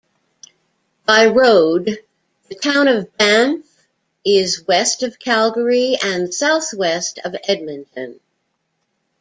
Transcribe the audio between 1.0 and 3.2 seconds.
By road, the town of